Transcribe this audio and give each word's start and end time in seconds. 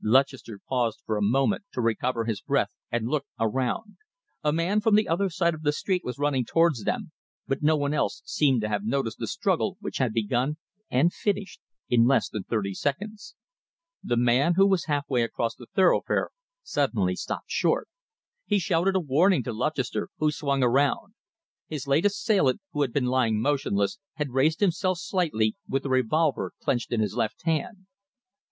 Lutchester 0.00 0.60
paused 0.68 1.02
for 1.04 1.16
a 1.16 1.20
moment 1.20 1.64
to 1.72 1.80
recover 1.80 2.24
his 2.24 2.40
breath 2.40 2.68
and 2.88 3.08
looked 3.08 3.30
around. 3.40 3.96
A 4.44 4.52
man 4.52 4.80
from 4.80 4.94
the 4.94 5.08
other 5.08 5.28
side 5.28 5.54
of 5.54 5.62
the 5.62 5.72
street 5.72 6.02
was 6.04 6.20
running 6.20 6.44
towards 6.44 6.84
them, 6.84 7.10
but 7.48 7.64
no 7.64 7.74
one 7.74 7.92
else 7.92 8.22
seemed 8.24 8.60
to 8.60 8.68
have 8.68 8.84
noticed 8.84 9.18
the 9.18 9.26
struggle 9.26 9.76
which 9.80 9.98
had 9.98 10.12
begun 10.12 10.56
and 10.88 11.12
finished 11.12 11.60
in 11.90 12.06
less 12.06 12.28
than 12.28 12.44
thirty 12.44 12.74
seconds. 12.74 13.34
The 14.00 14.16
man, 14.16 14.54
who 14.54 14.68
was 14.68 14.84
half 14.84 15.10
way 15.10 15.24
across 15.24 15.56
the 15.56 15.66
thoroughfare, 15.74 16.30
suddenly 16.62 17.16
stopped 17.16 17.50
short. 17.50 17.88
He 18.46 18.60
shouted 18.60 18.94
a 18.94 19.00
warning 19.00 19.42
to 19.42 19.52
Lutchester, 19.52 20.10
who 20.18 20.30
swung 20.30 20.62
around. 20.62 21.14
His 21.66 21.88
late 21.88 22.06
assailant, 22.06 22.60
who 22.70 22.82
had 22.82 22.92
been 22.92 23.06
lying 23.06 23.42
motionless, 23.42 23.98
had 24.14 24.30
raised 24.30 24.60
himself 24.60 24.98
slightly, 25.00 25.56
with 25.68 25.84
a 25.84 25.90
revolver 25.90 26.52
clenched 26.62 26.92
in 26.92 27.00
his 27.00 27.14
left 27.14 27.42
hand. 27.42 27.88